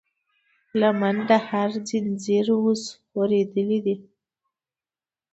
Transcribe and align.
لمن 0.79 1.15
د 1.29 1.31
هر 1.47 1.69
زنځير 1.93 2.47
اوس 2.59 2.83
خورېدلی 3.09 3.79
دی 3.85 3.95